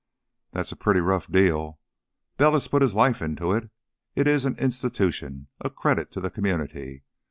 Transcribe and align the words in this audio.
"That's 0.51 0.71
a 0.71 0.75
pretty 0.75 0.99
rough 0.99 1.27
deal. 1.31 1.79
Bell 2.37 2.53
has 2.53 2.67
put 2.67 2.81
his 2.81 2.95
life 2.95 3.21
into 3.21 3.51
it. 3.51 3.69
It 4.15 4.27
is 4.27 4.45
an 4.45 4.53
an 4.53 4.59
institution, 4.59 5.45
a 5.63 5.69
credit 5.69 6.11
to 6.13 6.19
the 6.19 6.31
community. 6.31 7.03